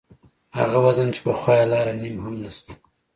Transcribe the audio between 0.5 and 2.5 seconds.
هغه وزن چې پخوا یې لاره نیم هم